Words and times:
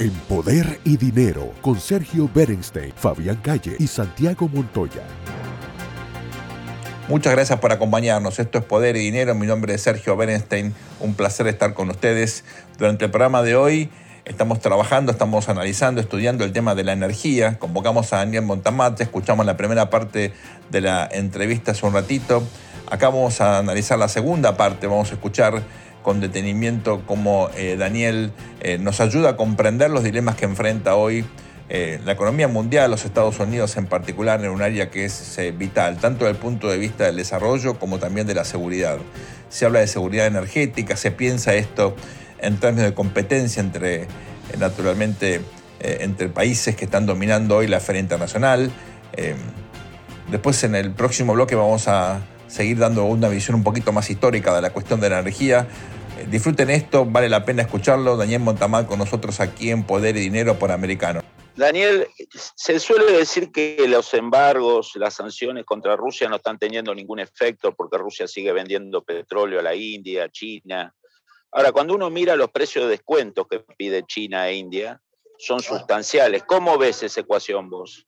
En 0.00 0.12
Poder 0.12 0.78
y 0.84 0.96
Dinero 0.96 1.52
con 1.60 1.80
Sergio 1.80 2.30
Berenstein, 2.32 2.92
Fabián 2.94 3.40
Calle 3.42 3.74
y 3.80 3.88
Santiago 3.88 4.48
Montoya. 4.48 5.02
Muchas 7.08 7.32
gracias 7.32 7.58
por 7.58 7.72
acompañarnos. 7.72 8.38
Esto 8.38 8.58
es 8.58 8.64
Poder 8.64 8.94
y 8.94 9.00
Dinero. 9.00 9.34
Mi 9.34 9.48
nombre 9.48 9.74
es 9.74 9.82
Sergio 9.82 10.16
Berenstein. 10.16 10.72
Un 11.00 11.14
placer 11.14 11.48
estar 11.48 11.74
con 11.74 11.90
ustedes. 11.90 12.44
Durante 12.78 13.06
el 13.06 13.10
programa 13.10 13.42
de 13.42 13.56
hoy 13.56 13.90
estamos 14.24 14.60
trabajando, 14.60 15.10
estamos 15.10 15.48
analizando, 15.48 16.00
estudiando 16.00 16.44
el 16.44 16.52
tema 16.52 16.76
de 16.76 16.84
la 16.84 16.92
energía. 16.92 17.58
Convocamos 17.58 18.12
a 18.12 18.18
Daniel 18.18 18.44
Montamate, 18.44 19.02
escuchamos 19.02 19.46
la 19.46 19.56
primera 19.56 19.90
parte 19.90 20.32
de 20.70 20.80
la 20.80 21.08
entrevista 21.10 21.72
hace 21.72 21.84
un 21.84 21.92
ratito. 21.92 22.44
Acá 22.88 23.08
vamos 23.08 23.40
a 23.40 23.58
analizar 23.58 23.98
la 23.98 24.08
segunda 24.08 24.56
parte, 24.56 24.86
vamos 24.86 25.10
a 25.10 25.14
escuchar 25.14 25.60
con 26.02 26.20
detenimiento 26.20 27.02
cómo 27.06 27.50
eh, 27.56 27.76
Daniel 27.76 28.32
eh, 28.60 28.78
nos 28.78 29.00
ayuda 29.00 29.30
a 29.30 29.36
comprender 29.36 29.90
los 29.90 30.02
dilemas 30.02 30.36
que 30.36 30.44
enfrenta 30.44 30.94
hoy 30.94 31.24
eh, 31.68 32.00
la 32.04 32.12
economía 32.12 32.48
mundial, 32.48 32.90
los 32.90 33.04
Estados 33.04 33.38
Unidos 33.40 33.76
en 33.76 33.86
particular, 33.86 34.42
en 34.42 34.50
un 34.50 34.62
área 34.62 34.90
que 34.90 35.04
es 35.04 35.38
vital, 35.58 35.98
tanto 35.98 36.24
desde 36.24 36.36
el 36.38 36.42
punto 36.42 36.68
de 36.68 36.78
vista 36.78 37.04
del 37.04 37.16
desarrollo 37.16 37.78
como 37.78 37.98
también 37.98 38.26
de 38.26 38.34
la 38.34 38.44
seguridad. 38.44 38.96
Se 39.50 39.66
habla 39.66 39.80
de 39.80 39.86
seguridad 39.86 40.26
energética, 40.26 40.96
se 40.96 41.10
piensa 41.10 41.54
esto 41.54 41.94
en 42.38 42.56
términos 42.56 42.86
de 42.88 42.94
competencia 42.94 43.60
entre, 43.60 44.06
naturalmente, 44.58 45.42
entre 45.80 46.28
países 46.28 46.74
que 46.74 46.86
están 46.86 47.04
dominando 47.04 47.56
hoy 47.56 47.66
la 47.66 47.80
feria 47.80 48.00
internacional. 48.00 48.70
después 50.30 50.64
en 50.64 50.74
el 50.74 50.92
próximo 50.92 51.34
bloque 51.34 51.54
vamos 51.54 51.86
a 51.86 52.20
seguir 52.48 52.78
dando 52.78 53.04
una 53.04 53.28
visión 53.28 53.54
un 53.54 53.62
poquito 53.62 53.92
más 53.92 54.10
histórica 54.10 54.54
de 54.54 54.62
la 54.62 54.72
cuestión 54.72 55.00
de 55.00 55.10
la 55.10 55.20
energía. 55.20 55.66
Eh, 56.18 56.26
disfruten 56.30 56.70
esto, 56.70 57.04
vale 57.04 57.28
la 57.28 57.44
pena 57.44 57.62
escucharlo. 57.62 58.16
Daniel 58.16 58.40
Montamar 58.40 58.86
con 58.86 58.98
nosotros 58.98 59.40
aquí 59.40 59.70
en 59.70 59.84
Poder 59.84 60.16
y 60.16 60.20
Dinero 60.20 60.58
por 60.58 60.72
Americano. 60.72 61.22
Daniel, 61.56 62.06
se 62.54 62.78
suele 62.78 63.10
decir 63.12 63.50
que 63.50 63.84
los 63.88 64.14
embargos, 64.14 64.92
las 64.94 65.14
sanciones 65.14 65.64
contra 65.64 65.96
Rusia 65.96 66.28
no 66.28 66.36
están 66.36 66.56
teniendo 66.56 66.94
ningún 66.94 67.18
efecto 67.18 67.74
porque 67.74 67.98
Rusia 67.98 68.28
sigue 68.28 68.52
vendiendo 68.52 69.02
petróleo 69.02 69.58
a 69.58 69.62
la 69.64 69.74
India, 69.74 70.24
a 70.24 70.28
China. 70.28 70.94
Ahora, 71.50 71.72
cuando 71.72 71.94
uno 71.94 72.10
mira 72.10 72.36
los 72.36 72.50
precios 72.50 72.84
de 72.84 72.90
descuentos 72.90 73.48
que 73.48 73.58
pide 73.76 74.04
China 74.04 74.48
e 74.48 74.54
India, 74.54 75.00
son 75.38 75.60
sustanciales. 75.60 76.44
¿Cómo 76.44 76.78
ves 76.78 77.02
esa 77.02 77.20
ecuación 77.20 77.68
vos? 77.68 78.06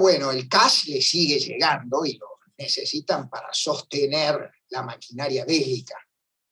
bueno, 0.00 0.30
el 0.30 0.48
cash 0.48 0.86
le 0.88 1.00
sigue 1.00 1.38
llegando 1.38 2.04
y 2.04 2.14
lo 2.18 2.37
necesitan 2.58 3.30
para 3.30 3.48
sostener 3.52 4.50
la 4.70 4.82
maquinaria 4.82 5.44
bélica. 5.44 5.96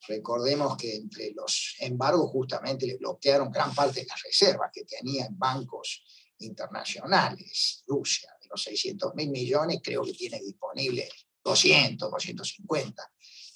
Recordemos 0.08 0.76
que 0.76 0.94
entre 0.94 1.32
los 1.32 1.74
embargos 1.80 2.30
justamente 2.30 2.86
le 2.86 2.96
bloquearon 2.96 3.50
gran 3.50 3.74
parte 3.74 4.00
de 4.00 4.06
las 4.06 4.22
reservas 4.22 4.70
que 4.72 4.84
tenía 4.84 5.26
en 5.26 5.36
bancos 5.36 6.04
internacionales. 6.38 7.82
Rusia, 7.86 8.30
de 8.40 8.48
los 8.48 8.62
600 8.62 9.14
mil 9.14 9.30
millones, 9.30 9.80
creo 9.82 10.04
que 10.04 10.12
tiene 10.12 10.38
disponible 10.38 11.08
200, 11.42 12.10
250. 12.10 13.12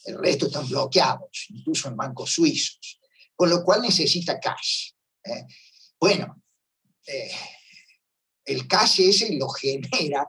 El 0.06 0.18
resto 0.18 0.46
están 0.46 0.68
bloqueados, 0.68 1.46
incluso 1.50 1.88
en 1.88 1.96
bancos 1.96 2.32
suizos, 2.32 3.00
con 3.36 3.48
lo 3.48 3.62
cual 3.62 3.82
necesita 3.82 4.40
cash. 4.40 4.90
¿eh? 5.24 5.46
Bueno, 6.00 6.42
eh, 7.06 7.30
el 8.44 8.66
cash 8.66 9.02
ese 9.02 9.36
lo 9.36 9.48
genera 9.48 10.28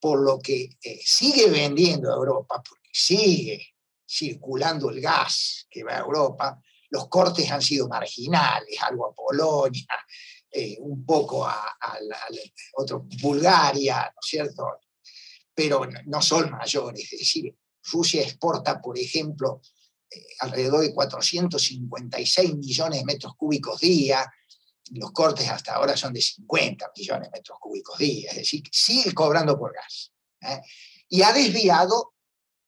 por 0.00 0.20
lo 0.20 0.38
que 0.38 0.70
eh, 0.82 1.00
sigue 1.04 1.50
vendiendo 1.50 2.10
a 2.10 2.16
Europa, 2.16 2.62
porque 2.66 2.88
sigue 2.92 3.74
circulando 4.06 4.90
el 4.90 5.00
gas 5.00 5.66
que 5.70 5.84
va 5.84 5.96
a 5.96 6.00
Europa, 6.00 6.62
los 6.90 7.08
cortes 7.08 7.50
han 7.50 7.60
sido 7.60 7.88
marginales, 7.88 8.80
algo 8.82 9.08
a 9.08 9.14
Polonia, 9.14 9.86
eh, 10.50 10.76
un 10.80 11.04
poco 11.04 11.46
a, 11.46 11.76
otro, 12.74 13.06
Bulgaria, 13.20 14.02
¿no 14.02 14.20
es 14.22 14.30
cierto? 14.30 14.80
Pero 15.54 15.86
no 16.06 16.22
son 16.22 16.50
mayores, 16.50 17.12
es 17.12 17.18
decir, 17.18 17.54
Rusia 17.92 18.22
exporta, 18.22 18.80
por 18.80 18.98
ejemplo, 18.98 19.60
eh, 20.10 20.26
alrededor 20.40 20.80
de 20.80 20.94
456 20.94 22.56
millones 22.56 23.00
de 23.00 23.04
metros 23.04 23.34
cúbicos 23.36 23.80
día, 23.80 24.24
los 24.92 25.12
cortes 25.12 25.48
hasta 25.48 25.74
ahora 25.74 25.96
son 25.96 26.12
de 26.12 26.20
50 26.20 26.92
millones 26.96 27.30
de 27.30 27.38
metros 27.38 27.58
cúbicos 27.60 27.98
día, 27.98 28.30
es 28.30 28.38
decir, 28.38 28.62
sigue 28.70 29.12
cobrando 29.12 29.58
por 29.58 29.72
gas. 29.74 30.12
¿eh? 30.40 30.60
Y 31.08 31.22
ha 31.22 31.32
desviado 31.32 32.14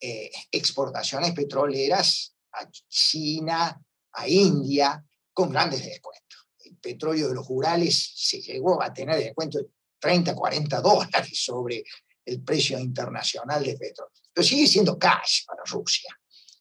eh, 0.01 0.31
exportaciones 0.51 1.33
petroleras 1.33 2.35
a 2.53 2.69
China, 2.89 3.81
a 4.13 4.29
India, 4.29 5.05
con 5.33 5.51
grandes 5.51 5.85
descuentos. 5.85 6.49
El 6.65 6.77
petróleo 6.77 7.29
de 7.29 7.35
los 7.35 7.47
Urales 7.49 8.13
se 8.17 8.41
llegó 8.41 8.83
a 8.83 8.93
tener 8.93 9.17
descuento 9.17 9.59
de 9.59 9.67
30, 9.99 10.35
40 10.35 10.81
dólares 10.81 11.31
sobre 11.45 11.85
el 12.25 12.43
precio 12.43 12.79
internacional 12.79 13.63
de 13.65 13.77
petróleo. 13.77 14.13
Pero 14.33 14.47
sigue 14.47 14.67
siendo 14.67 14.99
cash 14.99 15.45
para 15.47 15.63
Rusia. 15.65 16.17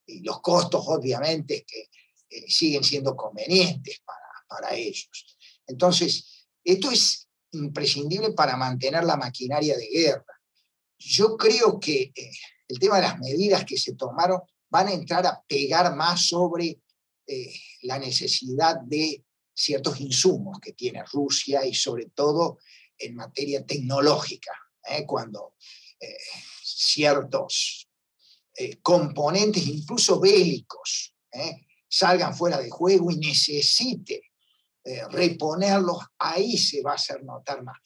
Y 0.06 0.22
los 0.22 0.41
costos, 0.41 0.84
obviamente, 0.88 1.66
que 1.66 1.90
eh, 2.30 2.46
siguen 2.47 2.84
siendo 2.84 3.16
convenientes 3.16 4.02
para, 4.06 4.30
para 4.47 4.76
ellos. 4.76 5.38
Entonces, 5.69 6.47
esto 6.63 6.91
es 6.91 7.28
imprescindible 7.52 8.31
para 8.31 8.57
mantener 8.57 9.03
la 9.03 9.18
maquinaria 9.18 9.78
de 9.78 9.88
guerra. 9.88 10.41
Yo 10.97 11.38
creo 11.38 11.80
que 11.80 12.12
eh, 12.13 12.31
el 12.68 12.80
tema 12.80 12.97
de 12.97 13.03
las 13.03 13.19
medidas 13.19 13.63
que 13.66 13.78
se 13.78 13.94
tomaron 13.94 14.41
van 14.69 14.88
a 14.88 14.94
entrar 14.94 15.25
a 15.25 15.41
pegar 15.47 15.96
más 15.96 16.28
sobre 16.28 16.81
eh, 17.28 17.53
la 17.84 18.00
necesidad 18.00 18.81
de 18.81 19.24
ciertos 19.53 20.00
insumos 20.02 20.59
que 20.59 20.74
tiene 20.74 21.03
Rusia 21.12 21.66
y 21.66 21.74
sobre 21.74 22.08
todo 22.08 22.59
en 22.97 23.16
materia 23.16 23.66
tecnológica, 23.66 24.52
¿eh? 24.90 25.06
cuando 25.06 25.56
ciertos 26.63 27.90
componentes, 28.81 29.68
incluso 29.68 30.19
bélicos, 30.19 31.13
salgan 31.90 32.34
fuera 32.34 32.58
de 32.58 32.69
juego 32.69 33.12
y 33.12 33.18
necesite 33.18 34.28
eh, 34.90 35.08
reponerlos, 35.08 36.00
ahí 36.18 36.58
se 36.58 36.82
va 36.82 36.94
a 36.94 36.96
hacer 36.96 37.24
notar 37.24 37.62
más. 37.62 37.78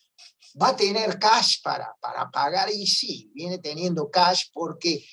¿Va 0.61 0.69
a 0.69 0.75
tener 0.75 1.19
cash 1.19 1.61
para, 1.61 1.93
para 1.99 2.31
pagar? 2.31 2.71
Y 2.71 2.87
sí, 2.87 3.29
viene 3.35 3.57
teniendo 3.57 4.09
cash 4.09 4.45
porque 4.53 5.05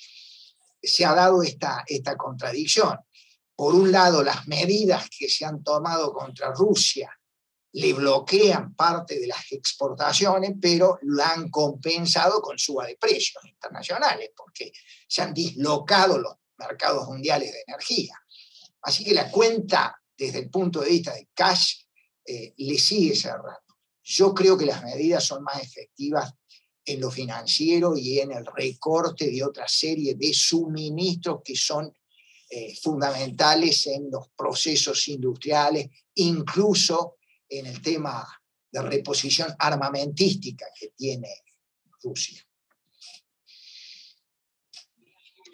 se 0.81 1.03
ha 1.03 1.13
dado 1.13 1.43
esta, 1.43 1.83
esta 1.85 2.15
contradicción. 2.15 2.97
Por 3.53 3.75
un 3.75 3.91
lado, 3.91 4.23
las 4.23 4.47
medidas 4.47 5.09
que 5.09 5.27
se 5.27 5.43
han 5.43 5.63
tomado 5.63 6.13
contra 6.13 6.53
Rusia 6.53 7.11
le 7.73 7.91
bloquean 7.91 8.73
parte 8.73 9.19
de 9.19 9.27
las 9.27 9.51
exportaciones, 9.51 10.53
pero 10.61 10.97
la 11.01 11.33
han 11.33 11.49
compensado 11.49 12.41
con 12.41 12.57
suba 12.57 12.85
de 12.85 12.95
precios 12.95 13.43
internacionales, 13.43 14.31
porque 14.33 14.71
se 15.09 15.23
han 15.23 15.33
dislocado 15.33 16.17
los 16.17 16.35
mercados 16.57 17.05
mundiales 17.07 17.51
de 17.51 17.63
energía. 17.67 18.17
Así 18.81 19.03
que 19.03 19.13
la 19.13 19.29
cuenta 19.29 20.01
desde 20.21 20.37
el 20.37 20.49
punto 20.51 20.81
de 20.81 20.89
vista 20.91 21.13
de 21.15 21.29
cash, 21.33 21.80
eh, 22.25 22.53
le 22.57 22.77
sigue 22.77 23.15
cerrando. 23.15 23.59
Yo 24.03 24.33
creo 24.33 24.57
que 24.57 24.65
las 24.65 24.83
medidas 24.83 25.23
son 25.23 25.43
más 25.43 25.61
efectivas 25.61 26.33
en 26.85 26.99
lo 26.99 27.11
financiero 27.11 27.95
y 27.95 28.19
en 28.19 28.31
el 28.31 28.45
recorte 28.45 29.29
de 29.29 29.43
otra 29.43 29.67
serie 29.67 30.15
de 30.15 30.33
suministros 30.33 31.41
que 31.43 31.55
son 31.55 31.93
eh, 32.49 32.75
fundamentales 32.81 33.87
en 33.87 34.09
los 34.11 34.29
procesos 34.35 35.07
industriales, 35.07 35.87
incluso 36.15 37.17
en 37.47 37.67
el 37.67 37.81
tema 37.81 38.27
de 38.71 38.81
reposición 38.81 39.53
armamentística 39.59 40.65
que 40.77 40.89
tiene 40.89 41.29
Rusia. 42.03 42.45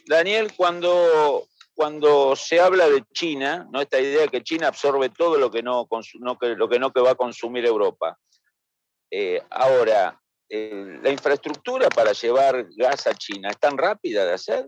Daniel, 0.07 0.53
cuando 0.55 1.49
cuando 1.77 2.35
se 2.35 2.59
habla 2.59 2.89
de 2.89 3.03
China, 3.13 3.69
¿no? 3.71 3.79
esta 3.79 4.01
idea 4.01 4.21
de 4.21 4.29
que 4.29 4.41
China 4.41 4.69
absorbe 4.69 5.11
todo 5.11 5.37
lo 5.37 5.51
que 5.51 5.61
no, 5.61 5.87
lo 6.13 6.39
que, 6.39 6.79
no 6.79 6.91
que 6.91 7.01
va 7.01 7.11
a 7.11 7.15
consumir 7.15 7.67
Europa. 7.67 8.17
Eh, 9.11 9.39
ahora, 9.51 10.19
¿la 10.49 11.11
infraestructura 11.11 11.87
para 11.89 12.13
llevar 12.13 12.67
gas 12.75 13.05
a 13.05 13.13
China 13.13 13.49
es 13.51 13.59
tan 13.59 13.77
rápida 13.77 14.25
de 14.25 14.33
hacer? 14.33 14.67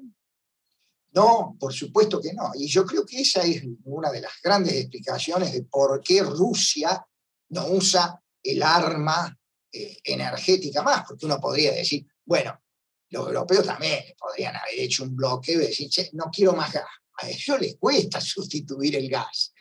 No, 1.11 1.57
por 1.59 1.73
supuesto 1.73 2.21
que 2.21 2.31
no. 2.31 2.51
Y 2.53 2.67
yo 2.67 2.85
creo 2.85 3.03
que 3.03 3.21
esa 3.21 3.41
es 3.41 3.63
una 3.85 4.11
de 4.11 4.21
las 4.21 4.33
grandes 4.43 4.75
explicaciones 4.75 5.51
de 5.51 5.63
por 5.63 6.01
qué 6.01 6.21
Rusia 6.21 7.03
no 7.49 7.69
usa 7.69 8.21
el 8.43 8.61
arma 8.61 9.35
eh, 9.71 9.97
energética 10.03 10.83
más, 10.83 11.05
porque 11.07 11.25
uno 11.25 11.39
podría 11.39 11.71
decir, 11.71 12.05
bueno, 12.23 12.61
los 13.09 13.27
europeos 13.27 13.65
también 13.65 14.03
podrían 14.17 14.55
haber 14.55 14.79
hecho 14.79 15.03
un 15.03 15.15
bloque 15.15 15.53
y 15.53 15.55
decir, 15.55 15.89
no 16.13 16.29
quiero 16.31 16.53
más 16.53 16.71
gas. 16.71 16.85
A 17.21 17.29
ellos 17.29 17.59
les 17.59 17.75
cuesta 17.77 18.21
sustituir 18.21 18.95
el 18.95 19.09
gas. 19.09 19.53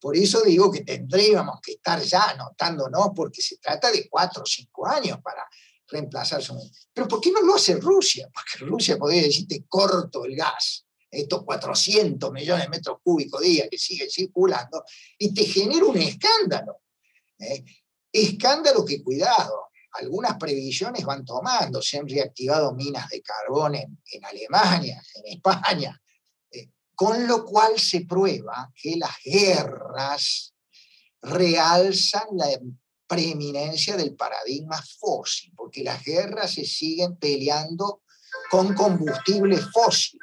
Por 0.00 0.16
eso 0.16 0.42
digo 0.42 0.70
que 0.70 0.82
tendríamos 0.82 1.60
que 1.62 1.72
estar 1.72 2.00
ya 2.02 2.30
anotándonos, 2.30 3.10
porque 3.14 3.40
se 3.40 3.56
trata 3.56 3.90
de 3.90 4.08
cuatro 4.08 4.42
o 4.42 4.46
cinco 4.46 4.86
años 4.86 5.18
para 5.22 5.46
reemplazar 5.88 6.42
su... 6.42 6.58
Pero 6.92 7.08
¿por 7.08 7.20
qué 7.20 7.30
no 7.30 7.40
lo 7.40 7.54
hace 7.54 7.76
Rusia? 7.76 8.28
Porque 8.32 8.70
Rusia 8.70 8.98
podría 8.98 9.22
decirte 9.22 9.64
corto 9.66 10.24
el 10.24 10.36
gas, 10.36 10.84
estos 11.10 11.44
400 11.44 12.32
millones 12.32 12.64
de 12.64 12.68
metros 12.68 12.98
cúbicos 13.02 13.40
día 13.40 13.68
que 13.68 13.78
sigue 13.78 14.08
circulando, 14.10 14.84
y 15.18 15.32
te 15.32 15.44
genera 15.44 15.84
un 15.86 15.96
escándalo. 15.96 16.82
¿eh? 17.38 17.64
Escándalo 18.12 18.84
que, 18.84 19.02
cuidado, 19.02 19.68
algunas 19.94 20.36
previsiones 20.36 21.04
van 21.04 21.24
tomando, 21.24 21.80
se 21.80 21.98
han 21.98 22.08
reactivado 22.08 22.74
minas 22.74 23.08
de 23.08 23.22
carbón 23.22 23.76
en, 23.76 24.24
Alemania, 24.24 25.00
en 25.14 25.36
España, 25.36 26.00
eh, 26.50 26.70
con 26.94 27.26
lo 27.26 27.44
cual 27.44 27.78
se 27.78 28.02
prueba 28.02 28.72
que 28.74 28.96
las 28.96 29.16
guerras 29.24 30.54
realzan 31.22 32.26
la 32.32 32.48
preeminencia 33.06 33.96
del 33.96 34.16
paradigma 34.16 34.82
fósil, 34.98 35.52
porque 35.56 35.84
las 35.84 36.02
guerras 36.02 36.54
se 36.54 36.64
siguen 36.64 37.16
peleando 37.16 38.02
con 38.50 38.74
combustibles 38.74 39.60
fósiles. 39.72 40.20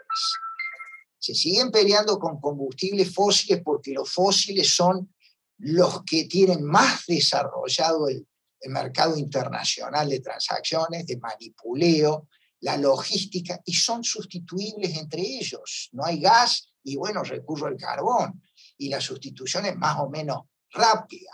Se 1.18 1.34
siguen 1.34 1.72
peleando 1.72 2.18
con 2.20 2.42
combustibles 2.42 3.14
fósiles 3.14 3.62
porque 3.64 3.92
los 3.92 4.12
fósiles 4.12 4.74
son 4.74 5.14
los 5.60 6.04
que 6.04 6.26
tienen 6.26 6.64
más 6.64 7.06
desarrollado 7.06 8.08
el, 8.10 8.28
mercado 8.69 9.18
internacional 9.18 10.10
de 10.10 10.19
transacciones, 10.19 11.06
de 11.06 11.18
manipuleo, 11.18 12.28
la 12.62 12.78
logística, 12.78 13.60
y 13.66 13.74
son 13.74 14.04
sustituibles 14.04 14.96
entre 14.98 15.22
ellos. 15.22 15.90
No 15.94 16.06
hay 16.06 16.19
gas 16.19 16.72
y 16.84 16.96
bueno, 16.96 17.24
recurro 17.24 17.68
al 17.68 17.78
carbón. 17.78 18.42
Y 18.78 18.90
la 18.90 19.02
sustitución 19.02 19.66
es 19.66 19.75
más 19.75 20.00
o 20.00 20.10
menos 20.10 20.44
rápida. 20.72 21.31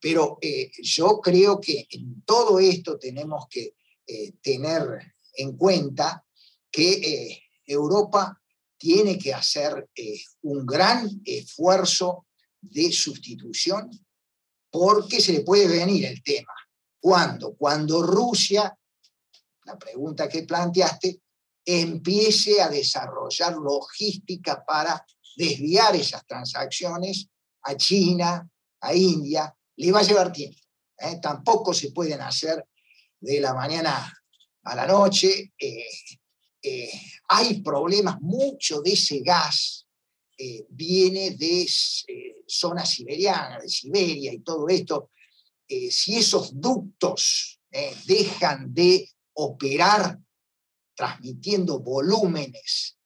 Pero 0.00 0.38
eh, 0.40 0.70
yo 0.82 1.20
creo 1.20 1.60
que 1.60 1.86
en 1.90 2.22
todo 2.22 2.58
esto 2.58 2.98
tenemos 2.98 3.46
que 3.48 3.74
eh, 4.06 4.32
tener 4.42 5.14
en 5.34 5.56
cuenta 5.56 6.24
que 6.70 6.92
eh, 6.92 7.42
Europa 7.64 8.40
tiene 8.76 9.16
que 9.16 9.32
hacer 9.32 9.88
un 10.42 10.66
gran 10.66 11.08
esfuerzo 11.24 12.26
de 12.60 12.90
sustitución 12.90 13.90
porque 14.70 15.20
se 15.20 15.34
le 15.34 15.40
puede 15.42 15.68
venir 15.68 16.04
el 16.06 16.20
tema. 16.22 16.52
¿Cuándo? 17.02 17.56
Cuando 17.56 18.00
Rusia, 18.00 18.72
la 19.64 19.76
pregunta 19.76 20.28
que 20.28 20.44
planteaste, 20.44 21.20
empiece 21.64 22.62
a 22.62 22.68
desarrollar 22.68 23.54
logística 23.54 24.64
para 24.64 25.04
desviar 25.36 25.96
esas 25.96 26.24
transacciones 26.24 27.26
a 27.62 27.76
China, 27.76 28.48
a 28.82 28.94
India, 28.94 29.52
le 29.74 29.90
va 29.90 29.98
a 29.98 30.04
llevar 30.04 30.32
tiempo. 30.32 30.60
¿eh? 30.96 31.18
Tampoco 31.20 31.74
se 31.74 31.90
pueden 31.90 32.20
hacer 32.20 32.64
de 33.18 33.40
la 33.40 33.52
mañana 33.52 34.12
a 34.62 34.74
la 34.76 34.86
noche. 34.86 35.54
Eh, 35.58 35.84
eh, 36.62 36.90
hay 37.30 37.62
problemas, 37.62 38.20
mucho 38.20 38.80
de 38.80 38.92
ese 38.92 39.22
gas 39.22 39.88
viene 40.70 41.30
de 41.32 41.68
zona 42.46 42.84
siberiana, 42.84 43.60
de 43.60 43.68
Siberia 43.68 44.32
y 44.32 44.38
todo 44.40 44.68
esto. 44.68 45.10
Si 45.90 46.16
esos 46.16 46.60
ductos 46.60 47.60
dejan 48.06 48.72
de 48.74 49.08
operar 49.34 50.18
transmitiendo 50.94 51.80
volúmenes, 51.80 52.98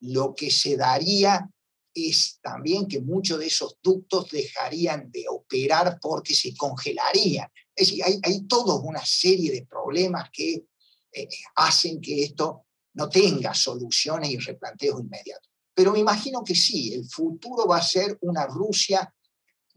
lo 0.00 0.34
que 0.34 0.50
se 0.50 0.76
daría 0.76 1.48
es 1.96 2.38
también 2.42 2.86
que 2.86 3.00
muchos 3.00 3.38
de 3.38 3.46
esos 3.46 3.78
ductos 3.82 4.30
dejarían 4.30 5.10
de 5.10 5.24
operar 5.30 5.98
porque 6.00 6.34
se 6.34 6.54
congelarían. 6.54 7.48
Es 7.74 7.88
decir, 7.88 8.04
hay, 8.04 8.20
hay 8.22 8.46
toda 8.46 8.74
una 8.74 9.04
serie 9.04 9.50
de 9.50 9.66
problemas 9.66 10.28
que 10.30 10.66
eh, 11.12 11.28
hacen 11.54 12.00
que 12.00 12.24
esto 12.24 12.66
no 12.94 13.08
tenga 13.08 13.54
soluciones 13.54 14.30
y 14.30 14.36
replanteos 14.36 15.00
inmediatos. 15.00 15.50
Pero 15.74 15.92
me 15.92 15.98
imagino 16.00 16.44
que 16.44 16.54
sí, 16.54 16.92
el 16.92 17.08
futuro 17.08 17.66
va 17.66 17.78
a 17.78 17.82
ser 17.82 18.18
una 18.20 18.46
Rusia 18.46 19.12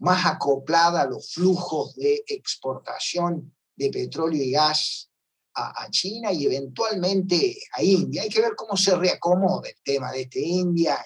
más 0.00 0.26
acoplada 0.26 1.02
a 1.02 1.06
los 1.06 1.32
flujos 1.32 1.94
de 1.94 2.24
exportación 2.26 3.54
de 3.76 3.90
petróleo 3.90 4.42
y 4.42 4.52
gas 4.52 5.10
a, 5.54 5.90
China 5.90 6.32
y 6.32 6.46
eventualmente 6.46 7.58
a 7.72 7.82
India. 7.82 8.22
Hay 8.22 8.30
que 8.30 8.40
ver 8.40 8.54
cómo 8.56 8.76
se 8.76 8.96
reacomoda 8.96 9.68
el 9.68 9.76
tema 9.82 10.10
de 10.12 10.22
este 10.22 10.40
India, 10.40 10.98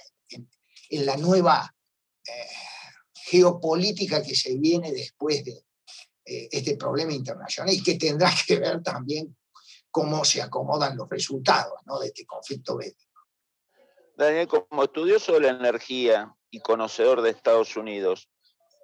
en 0.90 1.06
la 1.06 1.16
nueva 1.16 1.74
eh, 2.26 2.46
geopolítica 3.14 4.22
que 4.22 4.36
se 4.36 4.56
viene 4.56 4.92
después 4.92 5.44
de 5.44 5.64
eh, 6.26 6.48
este 6.52 6.76
problema 6.76 7.12
internacional 7.12 7.74
y 7.74 7.82
que 7.82 7.96
tendrá 7.96 8.30
que 8.46 8.58
ver 8.58 8.82
también 8.82 9.36
cómo 9.90 10.24
se 10.24 10.42
acomodan 10.42 10.96
los 10.96 11.08
resultados 11.08 11.72
de 12.00 12.06
este 12.06 12.26
conflicto 12.26 12.76
bélico. 12.76 12.98
Daniel, 14.16 14.46
como 14.46 14.84
estudioso 14.84 15.32
de 15.32 15.40
la 15.40 15.48
energía 15.48 16.34
y 16.50 16.60
conocedor 16.60 17.22
de 17.22 17.30
Estados 17.30 17.76
Unidos, 17.76 18.28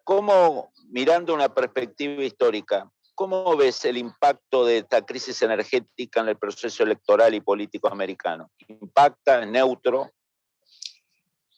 ¿cómo, 0.04 0.72
mirando 0.88 1.34
una 1.34 1.52
perspectiva 1.52 2.22
histórica, 2.22 2.90
cómo 3.14 3.56
ves 3.56 3.84
el 3.84 3.98
impacto 3.98 4.64
de 4.64 4.78
esta 4.78 5.04
crisis 5.04 5.42
energética 5.42 6.20
en 6.20 6.28
el 6.28 6.38
proceso 6.38 6.82
electoral 6.82 7.34
y 7.34 7.40
político 7.40 7.88
americano? 7.88 8.50
¿Impacta, 8.68 9.44
neutro? 9.44 10.10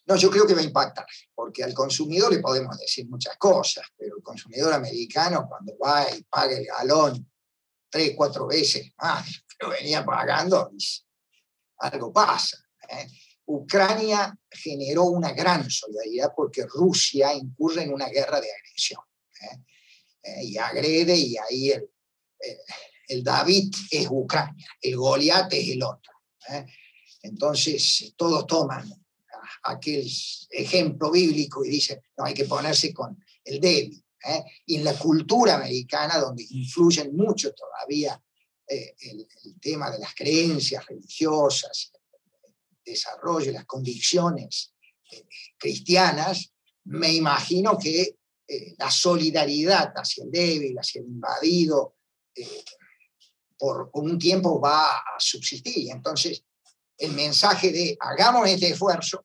No, 0.06 0.17
yo 0.17 0.31
creo 0.31 0.47
que 0.47 0.55
va 0.55 0.61
a 0.61 0.65
impactar, 0.65 1.06
porque 1.35 1.62
al 1.62 1.73
consumidor 1.73 2.33
le 2.33 2.41
podemos 2.41 2.77
decir 2.77 3.09
muchas 3.09 3.37
cosas, 3.37 3.87
pero 3.97 4.17
el 4.17 4.23
consumidor 4.23 4.73
americano 4.73 5.47
cuando 5.49 5.75
va 5.79 6.05
y 6.11 6.23
paga 6.25 6.56
el 6.56 6.67
galón 6.67 7.31
tres, 7.89 8.15
cuatro 8.17 8.47
veces 8.47 8.91
más 8.99 9.44
lo 9.61 9.69
venía 9.69 10.05
pagando, 10.05 10.73
algo 11.79 12.12
pasa. 12.12 12.56
¿eh? 12.89 13.06
Ucrania 13.54 14.37
generó 14.50 15.04
una 15.04 15.32
gran 15.32 15.69
solidaridad 15.70 16.32
porque 16.37 16.66
Rusia 16.66 17.32
incurre 17.34 17.82
en 17.82 17.93
una 17.93 18.08
guerra 18.08 18.40
de 18.40 18.49
agresión. 18.52 19.00
¿eh? 19.40 19.58
Eh, 20.22 20.44
y 20.44 20.58
agrede 20.58 21.16
y 21.16 21.37
ahí 21.37 21.70
el, 21.70 21.88
el 23.08 23.25
David 23.25 23.75
es 23.90 24.06
Ucrania, 24.10 24.66
el 24.81 24.96
Goliat 24.96 25.52
es 25.52 25.69
el 25.69 25.82
otro. 25.82 26.12
Entonces 27.22 28.14
todos 28.16 28.46
toman 28.46 28.90
aquel 29.64 30.08
ejemplo 30.50 31.10
bíblico 31.10 31.64
y 31.64 31.70
dice, 31.70 32.02
no, 32.16 32.25
hay 32.25 32.34
que 32.34 32.44
ponerse 32.44 32.93
con 32.93 33.22
el 33.44 33.60
débil. 33.60 34.05
¿eh? 34.25 34.44
Y 34.66 34.76
en 34.76 34.84
la 34.84 34.98
cultura 34.98 35.56
americana, 35.56 36.19
donde 36.19 36.44
influyen 36.50 37.14
mucho 37.14 37.52
todavía 37.52 38.20
eh, 38.66 38.94
el, 39.00 39.26
tema 39.60 39.90
de 39.90 39.98
las 39.98 40.14
creencias 40.14 40.84
religiosas, 40.87 41.93
el 41.94 42.00
desarrollo, 42.84 43.52
las 43.52 43.67
convicciones 43.67 44.75
eh, 45.11 45.26
cristianas, 45.58 46.52
me 46.84 47.12
imagino 47.14 47.79
que 47.79 48.17
la 48.76 48.90
solidaridad 48.90 49.94
hacia 49.94 50.25
el 50.25 50.31
débil, 50.31 50.76
hacia 50.76 51.01
el 51.01 51.06
invadido, 51.06 51.96
por 53.62 53.91
un 53.94 54.19
tiempo 54.19 54.60
va 54.60 54.98
a 54.98 55.15
subsistir. 55.19 55.91
Entonces, 55.91 56.44
el 56.98 57.12
mensaje 57.12 57.70
de 57.70 57.96
hagamos 58.01 58.48
este 58.48 58.70
esfuerzo, 58.70 59.24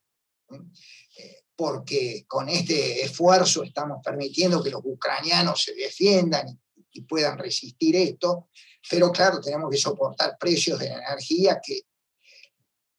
eh, 0.50 1.44
porque 1.56 2.26
con 2.28 2.48
este 2.48 3.04
esfuerzo 3.04 3.64
estamos 3.64 3.98
permitiendo 4.04 4.64
que 4.64 4.70
los 4.70 4.82
ucranianos 4.84 5.64
se 5.64 5.74
defiendan 5.74 6.48
y, 6.92 7.02
puedan 7.02 7.38
resistir 7.38 7.96
esto, 7.96 8.50
pero 8.90 9.12
claro, 9.12 9.40
tenemos 9.40 9.70
que 9.70 9.78
soportar 9.78 10.36
precios 10.40 10.80
de 10.80 10.88
energía 10.88 11.60
que 11.64 11.82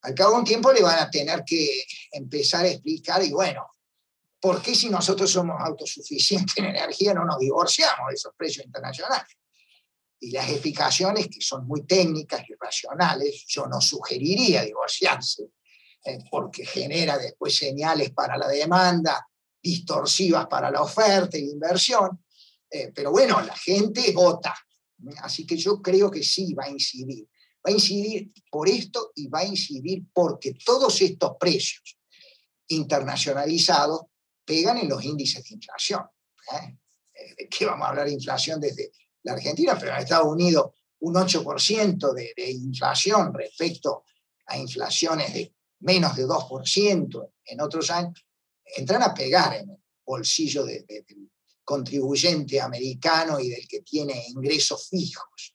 al 0.03 0.15
cabo 0.15 0.33
de 0.33 0.39
un 0.39 0.45
tiempo 0.45 0.73
le 0.73 0.83
van 0.83 0.99
a 0.99 1.11
tener 1.11 1.45
que 1.45 1.85
empezar 2.13 2.65
a 2.65 2.69
explicar 2.69 3.23
y 3.23 3.31
bueno, 3.31 3.67
¿por 4.41 4.63
qué 4.63 4.75
si 4.75 4.89
nosotros 4.89 5.31
somos 5.31 5.57
autosuficientes 5.61 6.57
en 6.59 6.67
energía 6.67 7.15
no 7.15 7.25
nos 7.25 7.39
divorciamos 7.39 8.09
de 8.09 8.15
esos 8.15 8.33
precios 8.37 8.65
internacionales? 8.65 9.37
Y 10.21 10.31
las 10.33 10.49
explicaciones, 10.49 11.29
que 11.29 11.41
son 11.41 11.67
muy 11.67 11.85
técnicas 11.85 12.43
y 12.49 12.55
racionales, 12.55 13.45
yo 13.47 13.67
no 13.67 13.81
sugeriría 13.81 14.63
divorciarse 14.63 15.51
eh, 16.05 16.19
porque 16.31 16.67
genera 16.67 17.19
después 17.19 17.57
señales 17.57 18.11
para 18.11 18.37
la 18.37 18.49
demanda, 18.49 19.29
distorsivas 19.63 20.47
para 20.47 20.71
la 20.71 20.83
oferta 20.83 21.37
y 21.37 21.47
la 21.47 21.53
inversión. 21.53 22.25
Eh, 22.71 22.93
pero 22.95 23.11
bueno, 23.11 23.41
la 23.41 23.57
gente 23.57 24.13
vota. 24.13 24.55
Así 25.23 25.47
que 25.47 25.57
yo 25.57 25.81
creo 25.81 26.11
que 26.11 26.23
sí 26.23 26.55
va 26.55 26.65
a 26.65 26.71
incidir. 26.71 27.29
Va 27.69 27.73
a 27.73 27.75
incidir 27.75 28.33
por 28.51 28.67
esto 28.67 29.13
y 29.15 29.29
va 29.29 29.41
a 29.41 29.45
incidir 29.45 30.07
porque 30.11 30.55
todos 30.65 31.03
estos 31.03 31.33
precios 31.39 31.99
internacionalizados 32.69 34.07
pegan 34.43 34.79
en 34.79 34.89
los 34.89 35.05
índices 35.05 35.45
de 35.45 35.55
inflación. 35.57 36.01
¿eh? 36.51 36.79
¿De 37.37 37.47
qué 37.47 37.67
vamos 37.67 37.87
a 37.87 37.91
hablar 37.91 38.07
de 38.07 38.15
inflación 38.15 38.59
desde 38.59 38.91
la 39.25 39.35
Argentina? 39.35 39.77
Pero 39.79 39.93
en 39.93 39.99
Estados 39.99 40.33
Unidos 40.33 40.71
un 41.01 41.15
8% 41.15 42.15
de, 42.15 42.33
de 42.35 42.51
inflación 42.53 43.35
respecto 43.35 44.05
a 44.47 44.57
inflaciones 44.57 45.35
de 45.35 45.55
menos 45.81 46.17
de 46.17 46.25
2% 46.27 47.33
en 47.45 47.61
otros 47.61 47.91
años, 47.91 48.25
entran 48.65 49.03
a 49.03 49.13
pegar 49.13 49.55
en 49.57 49.69
el 49.69 49.77
bolsillo 50.07 50.65
del 50.65 50.87
contribuyente 51.65 52.63
americano 52.63 53.39
y 53.39 53.51
del 53.51 53.69
que 53.69 53.83
tiene 53.83 54.25
ingresos 54.29 54.89
fijos. 54.89 55.55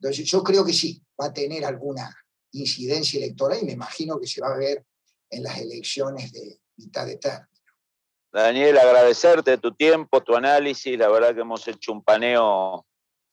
Entonces 0.00 0.26
yo 0.26 0.42
creo 0.42 0.64
que 0.64 0.72
sí, 0.72 1.02
va 1.20 1.26
a 1.26 1.32
tener 1.32 1.64
alguna 1.64 2.14
incidencia 2.52 3.18
electoral 3.18 3.58
y 3.62 3.66
me 3.66 3.72
imagino 3.72 4.18
que 4.18 4.26
se 4.26 4.40
va 4.40 4.54
a 4.54 4.56
ver 4.56 4.84
en 5.30 5.42
las 5.42 5.58
elecciones 5.58 6.32
de 6.32 6.60
mitad 6.76 7.06
de 7.06 7.16
término. 7.16 7.48
Daniel, 8.32 8.78
agradecerte 8.78 9.58
tu 9.58 9.74
tiempo, 9.74 10.22
tu 10.22 10.36
análisis. 10.36 10.98
La 10.98 11.08
verdad 11.08 11.34
que 11.34 11.40
hemos 11.40 11.66
hecho 11.66 11.92
un 11.92 12.02
paneo 12.02 12.86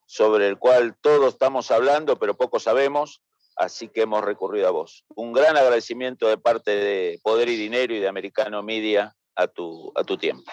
sobre 0.07 0.47
el 0.47 0.57
cual 0.57 0.97
todos 1.01 1.33
estamos 1.33 1.69
hablando, 1.71 2.17
pero 2.17 2.35
poco 2.35 2.59
sabemos, 2.59 3.21
así 3.57 3.89
que 3.89 4.01
hemos 4.01 4.23
recurrido 4.23 4.67
a 4.67 4.71
vos. 4.71 5.05
Un 5.15 5.33
gran 5.33 5.57
agradecimiento 5.57 6.27
de 6.27 6.37
parte 6.37 6.71
de 6.71 7.19
Poder 7.23 7.49
y 7.49 7.57
Dinero 7.57 7.93
y 7.93 7.99
de 7.99 8.07
Americano 8.07 8.63
Media 8.63 9.15
a 9.35 9.47
tu, 9.47 9.91
a 9.95 10.03
tu 10.03 10.17
tiempo. 10.17 10.49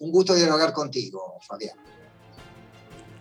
Un 0.00 0.10
gusto 0.12 0.34
dialogar 0.34 0.72
contigo, 0.72 1.38
Fabián. 1.46 1.97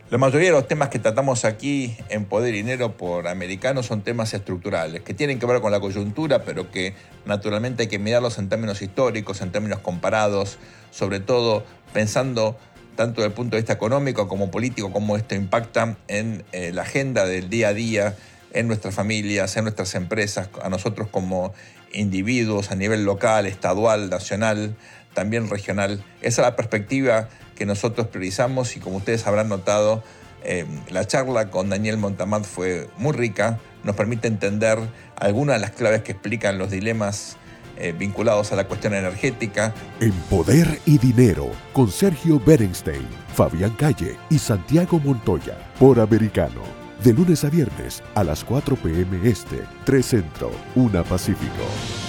La 0.09 0.17
mayoría 0.17 0.47
de 0.47 0.53
los 0.53 0.69
temas 0.69 0.87
que 0.87 0.99
tratamos 0.99 1.43
aquí 1.43 1.97
en 2.07 2.23
Poder 2.23 2.53
y 2.53 2.59
Dinero 2.59 2.95
por 2.95 3.27
americanos 3.27 3.87
son 3.87 4.03
temas 4.03 4.33
estructurales, 4.33 5.01
que 5.01 5.13
tienen 5.13 5.37
que 5.37 5.45
ver 5.45 5.59
con 5.59 5.69
la 5.69 5.81
coyuntura, 5.81 6.43
pero 6.43 6.71
que 6.71 6.93
naturalmente 7.25 7.83
hay 7.83 7.89
que 7.89 7.99
mirarlos 7.99 8.37
en 8.37 8.47
términos 8.47 8.81
históricos, 8.81 9.41
en 9.41 9.51
términos 9.51 9.79
comparados, 9.79 10.59
sobre 10.91 11.19
todo 11.19 11.65
pensando 11.91 12.57
tanto 12.95 13.19
desde 13.19 13.27
el 13.27 13.33
punto 13.33 13.57
de 13.57 13.63
vista 13.63 13.73
económico 13.73 14.29
como 14.29 14.49
político, 14.49 14.93
cómo 14.93 15.17
esto 15.17 15.35
impacta 15.35 15.97
en 16.07 16.45
eh, 16.53 16.71
la 16.71 16.83
agenda 16.83 17.25
del 17.25 17.49
día 17.49 17.67
a 17.67 17.73
día, 17.73 18.15
en 18.53 18.69
nuestras 18.69 18.95
familias, 18.95 19.57
en 19.57 19.65
nuestras 19.65 19.93
empresas, 19.93 20.49
a 20.63 20.69
nosotros 20.69 21.09
como 21.09 21.53
individuos 21.91 22.71
a 22.71 22.75
nivel 22.75 23.03
local, 23.03 23.45
estadual, 23.45 24.09
nacional, 24.09 24.77
también 25.17 25.49
regional. 25.49 26.03
Esa 26.21 26.41
es 26.43 26.47
la 26.47 26.55
perspectiva 26.55 27.27
que 27.55 27.65
nosotros 27.65 28.05
priorizamos 28.05 28.77
y 28.77 28.79
como 28.79 28.97
ustedes 28.97 29.25
habrán 29.25 29.49
notado, 29.49 30.03
eh, 30.43 30.67
la 30.91 31.07
charla 31.07 31.49
con 31.49 31.71
Daniel 31.71 31.97
Montamad 31.97 32.43
fue 32.43 32.87
muy 32.99 33.13
rica, 33.13 33.57
nos 33.83 33.95
permite 33.95 34.27
entender 34.27 34.77
algunas 35.15 35.55
de 35.55 35.61
las 35.61 35.71
claves 35.71 36.03
que 36.03 36.11
explican 36.11 36.59
los 36.59 36.69
dilemas 36.69 37.35
eh, 37.77 37.95
vinculados 37.97 38.51
a 38.51 38.55
la 38.55 38.67
cuestión 38.67 38.93
energética. 38.93 39.73
En 40.01 40.13
Poder 40.29 40.79
y 40.85 40.99
Dinero, 40.99 41.49
con 41.73 41.89
Sergio 41.89 42.39
Berenstein, 42.39 43.07
Fabián 43.33 43.71
Calle 43.71 44.17
y 44.29 44.37
Santiago 44.37 44.99
Montoya, 44.99 45.57
por 45.79 45.99
Americano. 45.99 46.61
De 47.03 47.11
lunes 47.11 47.43
a 47.43 47.49
viernes 47.49 48.03
a 48.13 48.23
las 48.23 48.43
4 48.43 48.75
p.m. 48.75 49.27
Este, 49.27 49.63
3 49.85 50.05
Centro, 50.05 50.51
1 50.75 51.03
Pacífico. 51.05 52.06